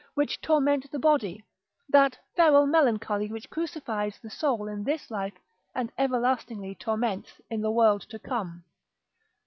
which 0.15 0.41
torment 0.41 0.89
the 0.91 0.97
body, 0.97 1.45
that 1.87 2.17
feral 2.35 2.65
melancholy 2.65 3.27
which 3.31 3.51
crucifies 3.51 4.17
the 4.19 4.31
soul 4.31 4.67
in 4.67 4.83
this 4.83 5.11
life, 5.11 5.35
and 5.75 5.91
everlastingly 5.95 6.73
torments 6.73 7.39
in 7.51 7.61
the 7.61 7.69
world 7.69 8.01
to 8.01 8.17
come. 8.17 8.63